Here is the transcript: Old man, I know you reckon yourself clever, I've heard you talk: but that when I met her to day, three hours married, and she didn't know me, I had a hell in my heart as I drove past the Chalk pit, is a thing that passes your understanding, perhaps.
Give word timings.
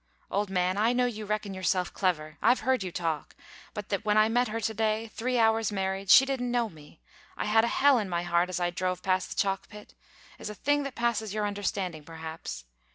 Old 0.31 0.49
man, 0.49 0.77
I 0.79 0.93
know 0.93 1.05
you 1.05 1.27
reckon 1.27 1.53
yourself 1.53 1.93
clever, 1.93 2.39
I've 2.41 2.61
heard 2.61 2.81
you 2.81 2.91
talk: 2.91 3.35
but 3.75 3.89
that 3.89 4.03
when 4.03 4.17
I 4.17 4.29
met 4.29 4.47
her 4.47 4.59
to 4.59 4.73
day, 4.73 5.09
three 5.13 5.37
hours 5.37 5.71
married, 5.71 6.01
and 6.01 6.09
she 6.09 6.25
didn't 6.25 6.49
know 6.49 6.69
me, 6.69 6.99
I 7.37 7.45
had 7.45 7.63
a 7.63 7.67
hell 7.67 7.99
in 7.99 8.09
my 8.09 8.23
heart 8.23 8.49
as 8.49 8.59
I 8.59 8.71
drove 8.71 9.03
past 9.03 9.29
the 9.29 9.35
Chalk 9.35 9.67
pit, 9.69 9.93
is 10.39 10.49
a 10.49 10.55
thing 10.55 10.81
that 10.89 10.95
passes 10.95 11.35
your 11.35 11.45
understanding, 11.45 12.03
perhaps. 12.03 12.65